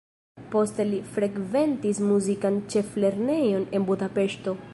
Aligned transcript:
Poste 0.53 0.85
li 0.91 1.01
frekventis 1.17 2.01
muzikan 2.07 2.59
ĉeflernejon 2.73 3.71
en 3.81 3.91
Budapeŝto. 3.93 4.61